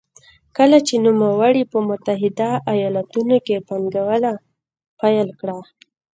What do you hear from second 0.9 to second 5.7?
نوموړي په متحده ایالتونو کې پانګونه پیل کړه.